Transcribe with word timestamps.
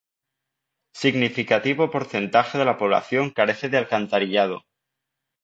Significativo 0.95 1.91
porcentaje 1.91 2.57
de 2.57 2.65
la 2.65 2.79
población 2.79 3.29
carece 3.29 3.69
de 3.69 3.77
alcantarillado. 3.77 4.63